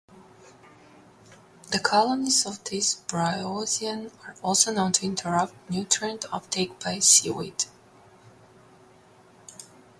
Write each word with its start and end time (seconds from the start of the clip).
The 1.69 1.77
colonies 1.77 2.47
of 2.47 2.63
this 2.63 2.95
bryozoan 3.07 4.09
are 4.25 4.35
also 4.41 4.73
known 4.73 4.93
to 4.93 5.05
interrupt 5.05 5.53
nutrient 5.69 6.25
uptake 6.33 6.79
by 6.79 6.97
seaweed. 6.97 7.65